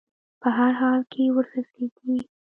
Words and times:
په 0.41 0.49
هر 0.57 0.71
حال 0.81 1.01
کې 1.11 1.23
وررسېږي. 1.35 2.17